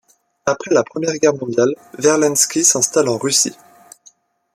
Après 0.47 0.73
la 0.73 0.83
Première 0.83 1.13
Guerre 1.19 1.35
mondiale, 1.35 1.75
Verlinski 1.99 2.63
s'installe 2.63 3.07
en 3.07 3.19
Russie. 3.19 3.55